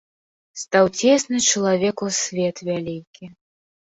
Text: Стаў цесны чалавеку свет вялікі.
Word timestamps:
Стаў 0.61 0.85
цесны 0.99 1.41
чалавеку 1.49 2.05
свет 2.21 2.57
вялікі. 2.71 3.29